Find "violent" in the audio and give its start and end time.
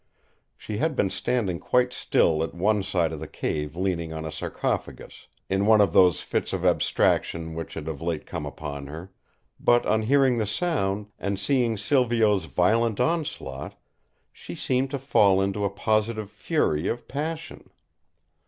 12.45-12.99